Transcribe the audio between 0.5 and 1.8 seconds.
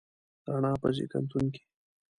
رڼا په زیږنتون کې